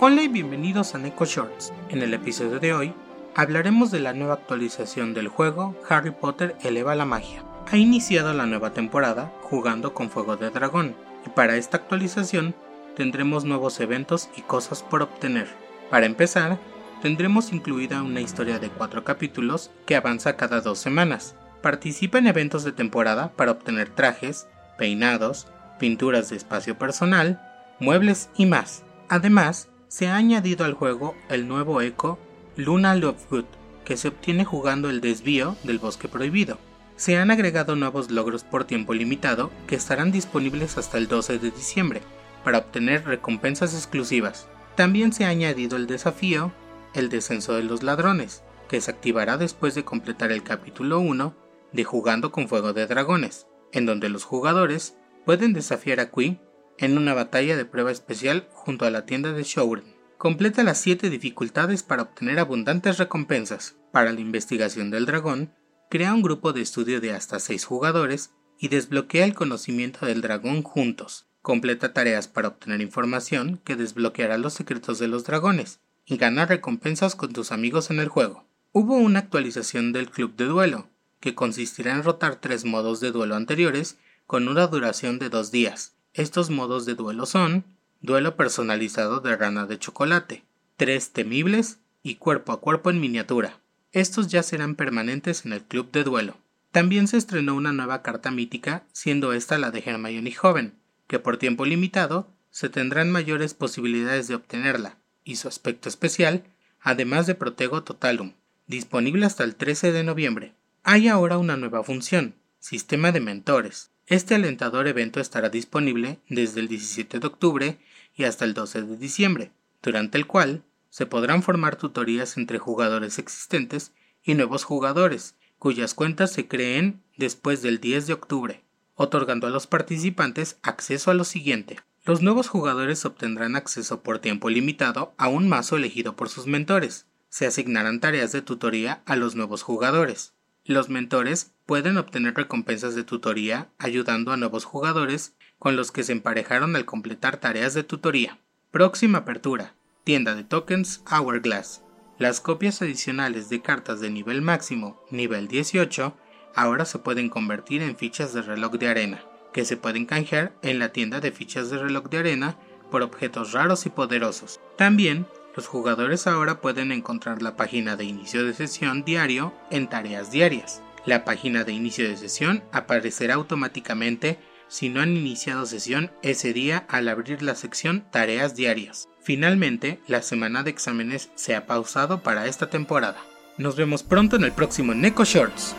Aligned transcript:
Hola 0.00 0.22
y 0.22 0.28
bienvenidos 0.28 0.96
a 0.96 0.98
Neko 0.98 1.24
Shorts. 1.24 1.72
En 1.88 2.02
el 2.02 2.14
episodio 2.14 2.58
de 2.58 2.74
hoy 2.74 2.92
hablaremos 3.36 3.92
de 3.92 4.00
la 4.00 4.12
nueva 4.12 4.34
actualización 4.34 5.14
del 5.14 5.28
juego 5.28 5.76
Harry 5.88 6.10
Potter 6.10 6.56
Eleva 6.64 6.96
la 6.96 7.04
Magia. 7.04 7.44
Ha 7.70 7.76
iniciado 7.76 8.34
la 8.34 8.44
nueva 8.44 8.72
temporada 8.72 9.32
jugando 9.42 9.94
con 9.94 10.10
Fuego 10.10 10.36
de 10.36 10.50
Dragón 10.50 10.96
y 11.24 11.30
para 11.30 11.54
esta 11.54 11.76
actualización 11.76 12.56
tendremos 12.96 13.44
nuevos 13.44 13.78
eventos 13.78 14.30
y 14.36 14.42
cosas 14.42 14.82
por 14.82 15.00
obtener. 15.00 15.46
Para 15.90 16.06
empezar, 16.06 16.58
tendremos 17.00 17.52
incluida 17.52 18.02
una 18.02 18.20
historia 18.20 18.58
de 18.58 18.70
cuatro 18.70 19.04
capítulos 19.04 19.70
que 19.86 19.94
avanza 19.94 20.36
cada 20.36 20.60
dos 20.60 20.80
semanas. 20.80 21.36
Participa 21.62 22.18
en 22.18 22.26
eventos 22.26 22.64
de 22.64 22.72
temporada 22.72 23.30
para 23.36 23.52
obtener 23.52 23.90
trajes, 23.90 24.48
peinados, 24.76 25.46
pinturas 25.78 26.30
de 26.30 26.36
espacio 26.36 26.76
personal, 26.76 27.40
muebles 27.78 28.28
y 28.36 28.46
más. 28.46 28.82
Además, 29.08 29.68
se 29.94 30.08
ha 30.08 30.16
añadido 30.16 30.64
al 30.64 30.74
juego 30.74 31.14
el 31.28 31.46
nuevo 31.46 31.80
eco 31.80 32.18
Luna 32.56 32.96
Lovegood, 32.96 33.44
que 33.84 33.96
se 33.96 34.08
obtiene 34.08 34.44
jugando 34.44 34.90
el 34.90 35.00
desvío 35.00 35.54
del 35.62 35.78
bosque 35.78 36.08
prohibido. 36.08 36.58
Se 36.96 37.16
han 37.16 37.30
agregado 37.30 37.76
nuevos 37.76 38.10
logros 38.10 38.42
por 38.42 38.64
tiempo 38.64 38.92
limitado 38.92 39.52
que 39.68 39.76
estarán 39.76 40.10
disponibles 40.10 40.78
hasta 40.78 40.98
el 40.98 41.06
12 41.06 41.38
de 41.38 41.52
diciembre 41.52 42.00
para 42.42 42.58
obtener 42.58 43.04
recompensas 43.04 43.72
exclusivas. 43.72 44.48
También 44.74 45.12
se 45.12 45.26
ha 45.26 45.28
añadido 45.28 45.76
el 45.76 45.86
desafío 45.86 46.50
El 46.92 47.08
descenso 47.08 47.52
de 47.52 47.62
los 47.62 47.84
ladrones, 47.84 48.42
que 48.68 48.80
se 48.80 48.90
activará 48.90 49.36
después 49.36 49.76
de 49.76 49.84
completar 49.84 50.32
el 50.32 50.42
capítulo 50.42 50.98
1 50.98 51.36
de 51.72 51.84
Jugando 51.84 52.32
con 52.32 52.48
Fuego 52.48 52.72
de 52.72 52.88
Dragones, 52.88 53.46
en 53.70 53.86
donde 53.86 54.08
los 54.08 54.24
jugadores 54.24 54.96
pueden 55.24 55.52
desafiar 55.52 56.00
a 56.00 56.10
Qui 56.10 56.40
en 56.78 56.98
una 56.98 57.14
batalla 57.14 57.56
de 57.56 57.64
prueba 57.64 57.90
especial 57.90 58.48
junto 58.52 58.84
a 58.84 58.90
la 58.90 59.06
tienda 59.06 59.32
de 59.32 59.42
Shouren. 59.42 59.94
Completa 60.18 60.62
las 60.62 60.78
7 60.80 61.10
dificultades 61.10 61.82
para 61.82 62.02
obtener 62.02 62.38
abundantes 62.38 62.98
recompensas. 62.98 63.76
Para 63.92 64.12
la 64.12 64.20
investigación 64.20 64.90
del 64.90 65.06
dragón, 65.06 65.52
crea 65.90 66.14
un 66.14 66.22
grupo 66.22 66.52
de 66.52 66.62
estudio 66.62 67.00
de 67.00 67.12
hasta 67.12 67.38
6 67.38 67.64
jugadores 67.64 68.32
y 68.58 68.68
desbloquea 68.68 69.24
el 69.24 69.34
conocimiento 69.34 70.06
del 70.06 70.20
dragón 70.20 70.62
juntos. 70.62 71.26
Completa 71.42 71.92
tareas 71.92 72.26
para 72.26 72.48
obtener 72.48 72.80
información 72.80 73.60
que 73.64 73.76
desbloqueará 73.76 74.38
los 74.38 74.54
secretos 74.54 74.98
de 74.98 75.08
los 75.08 75.24
dragones 75.24 75.80
y 76.06 76.16
gana 76.16 76.46
recompensas 76.46 77.16
con 77.16 77.32
tus 77.32 77.52
amigos 77.52 77.90
en 77.90 78.00
el 78.00 78.08
juego. 78.08 78.46
Hubo 78.72 78.96
una 78.96 79.20
actualización 79.20 79.92
del 79.92 80.10
club 80.10 80.36
de 80.36 80.46
duelo, 80.46 80.88
que 81.20 81.34
consistirá 81.34 81.92
en 81.92 82.02
rotar 82.02 82.36
tres 82.36 82.64
modos 82.64 83.00
de 83.00 83.12
duelo 83.12 83.36
anteriores 83.36 83.98
con 84.26 84.48
una 84.48 84.66
duración 84.66 85.18
de 85.18 85.28
dos 85.28 85.50
días. 85.50 85.94
Estos 86.14 86.48
modos 86.48 86.86
de 86.86 86.94
duelo 86.94 87.26
son 87.26 87.64
duelo 88.00 88.36
personalizado 88.36 89.18
de 89.18 89.34
rana 89.34 89.66
de 89.66 89.80
chocolate, 89.80 90.44
tres 90.76 91.10
temibles 91.10 91.80
y 92.04 92.14
cuerpo 92.14 92.52
a 92.52 92.60
cuerpo 92.60 92.90
en 92.90 93.00
miniatura. 93.00 93.58
Estos 93.90 94.28
ya 94.28 94.44
serán 94.44 94.76
permanentes 94.76 95.44
en 95.44 95.52
el 95.52 95.62
club 95.62 95.90
de 95.90 96.04
duelo. 96.04 96.36
También 96.70 97.08
se 97.08 97.16
estrenó 97.16 97.56
una 97.56 97.72
nueva 97.72 98.02
carta 98.02 98.30
mítica, 98.30 98.84
siendo 98.92 99.32
esta 99.32 99.58
la 99.58 99.72
de 99.72 99.82
Hermione 99.84 100.32
Joven, 100.32 100.74
que 101.08 101.18
por 101.18 101.36
tiempo 101.36 101.64
limitado 101.64 102.28
se 102.50 102.68
tendrán 102.68 103.10
mayores 103.10 103.52
posibilidades 103.52 104.28
de 104.28 104.36
obtenerla, 104.36 104.98
y 105.24 105.34
su 105.36 105.48
aspecto 105.48 105.88
especial, 105.88 106.44
además 106.80 107.26
de 107.26 107.34
Protego 107.34 107.82
Totalum, 107.82 108.34
disponible 108.68 109.26
hasta 109.26 109.42
el 109.42 109.56
13 109.56 109.90
de 109.90 110.04
noviembre. 110.04 110.54
Hay 110.84 111.08
ahora 111.08 111.38
una 111.38 111.56
nueva 111.56 111.82
función, 111.82 112.34
Sistema 112.60 113.10
de 113.10 113.20
Mentores, 113.20 113.90
este 114.06 114.34
alentador 114.34 114.86
evento 114.86 115.18
estará 115.18 115.48
disponible 115.48 116.18
desde 116.28 116.60
el 116.60 116.68
17 116.68 117.20
de 117.20 117.26
octubre 117.26 117.78
y 118.14 118.24
hasta 118.24 118.44
el 118.44 118.52
12 118.52 118.82
de 118.82 118.96
diciembre, 118.96 119.50
durante 119.82 120.18
el 120.18 120.26
cual 120.26 120.62
se 120.90 121.06
podrán 121.06 121.42
formar 121.42 121.76
tutorías 121.76 122.36
entre 122.36 122.58
jugadores 122.58 123.18
existentes 123.18 123.92
y 124.22 124.34
nuevos 124.34 124.64
jugadores, 124.64 125.36
cuyas 125.58 125.94
cuentas 125.94 126.32
se 126.32 126.46
creen 126.46 127.02
después 127.16 127.62
del 127.62 127.80
10 127.80 128.06
de 128.06 128.12
octubre, 128.12 128.64
otorgando 128.94 129.46
a 129.46 129.50
los 129.50 129.66
participantes 129.66 130.58
acceso 130.62 131.10
a 131.10 131.14
lo 131.14 131.24
siguiente. 131.24 131.80
Los 132.04 132.20
nuevos 132.20 132.48
jugadores 132.48 133.06
obtendrán 133.06 133.56
acceso 133.56 134.02
por 134.02 134.18
tiempo 134.18 134.50
limitado 134.50 135.14
a 135.16 135.28
un 135.28 135.48
mazo 135.48 135.76
elegido 135.76 136.14
por 136.14 136.28
sus 136.28 136.46
mentores. 136.46 137.06
Se 137.30 137.46
asignarán 137.46 138.00
tareas 138.00 138.32
de 138.32 138.42
tutoría 138.42 139.02
a 139.06 139.16
los 139.16 139.34
nuevos 139.34 139.62
jugadores. 139.62 140.33
Los 140.66 140.88
mentores 140.88 141.52
pueden 141.66 141.98
obtener 141.98 142.34
recompensas 142.34 142.94
de 142.94 143.04
tutoría 143.04 143.68
ayudando 143.78 144.32
a 144.32 144.38
nuevos 144.38 144.64
jugadores 144.64 145.36
con 145.58 145.76
los 145.76 145.92
que 145.92 146.02
se 146.02 146.12
emparejaron 146.12 146.74
al 146.74 146.86
completar 146.86 147.36
tareas 147.36 147.74
de 147.74 147.82
tutoría. 147.82 148.38
Próxima 148.70 149.18
apertura. 149.18 149.74
Tienda 150.04 150.34
de 150.34 150.42
tokens 150.42 151.02
Hourglass. 151.10 151.82
Las 152.18 152.40
copias 152.40 152.80
adicionales 152.80 153.50
de 153.50 153.60
cartas 153.60 154.00
de 154.00 154.08
nivel 154.08 154.40
máximo, 154.40 155.04
nivel 155.10 155.48
18, 155.48 156.16
ahora 156.54 156.86
se 156.86 156.98
pueden 156.98 157.28
convertir 157.28 157.82
en 157.82 157.96
fichas 157.96 158.32
de 158.32 158.40
reloj 158.40 158.72
de 158.72 158.88
arena, 158.88 159.22
que 159.52 159.66
se 159.66 159.76
pueden 159.76 160.06
canjear 160.06 160.54
en 160.62 160.78
la 160.78 160.94
tienda 160.94 161.20
de 161.20 161.30
fichas 161.30 161.68
de 161.68 161.76
reloj 161.76 162.08
de 162.08 162.18
arena 162.18 162.56
por 162.90 163.02
objetos 163.02 163.52
raros 163.52 163.84
y 163.84 163.90
poderosos. 163.90 164.60
También 164.78 165.26
los 165.54 165.66
jugadores 165.66 166.26
ahora 166.26 166.60
pueden 166.60 166.92
encontrar 166.92 167.42
la 167.42 167.56
página 167.56 167.96
de 167.96 168.04
inicio 168.04 168.44
de 168.44 168.54
sesión 168.54 169.04
diario 169.04 169.54
en 169.70 169.88
tareas 169.88 170.30
diarias. 170.30 170.82
La 171.06 171.24
página 171.24 171.64
de 171.64 171.72
inicio 171.72 172.08
de 172.08 172.16
sesión 172.16 172.64
aparecerá 172.72 173.34
automáticamente 173.34 174.38
si 174.68 174.88
no 174.88 175.00
han 175.00 175.16
iniciado 175.16 175.66
sesión 175.66 176.10
ese 176.22 176.52
día 176.52 176.86
al 176.88 177.08
abrir 177.08 177.42
la 177.42 177.54
sección 177.54 178.04
Tareas 178.10 178.56
diarias. 178.56 179.08
Finalmente, 179.22 180.00
la 180.06 180.22
semana 180.22 180.62
de 180.62 180.70
exámenes 180.70 181.30
se 181.34 181.54
ha 181.54 181.66
pausado 181.66 182.22
para 182.22 182.46
esta 182.46 182.70
temporada. 182.70 183.18
Nos 183.56 183.76
vemos 183.76 184.02
pronto 184.02 184.36
en 184.36 184.44
el 184.44 184.52
próximo 184.52 184.94
Neko 184.94 185.24
Shorts. 185.24 185.76